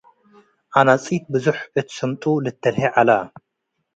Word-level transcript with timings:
ዐነጺ'ት 0.75 1.23
ብዞሕ 1.31 1.57
እት 1.79 1.87
ስምጡ 1.97 2.23
ልተ'ልሄ 2.43 2.83
ዐለ። 2.95 3.09